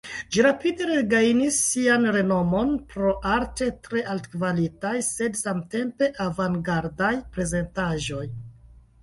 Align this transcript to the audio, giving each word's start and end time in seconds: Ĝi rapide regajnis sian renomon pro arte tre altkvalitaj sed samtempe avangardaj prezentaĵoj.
Ĝi 0.35 0.43
rapide 0.45 0.85
regajnis 0.91 1.59
sian 1.65 2.07
renomon 2.15 2.71
pro 2.93 3.11
arte 3.33 3.67
tre 3.89 4.03
altkvalitaj 4.15 4.95
sed 5.09 5.39
samtempe 5.43 6.11
avangardaj 6.27 7.13
prezentaĵoj. 7.39 8.27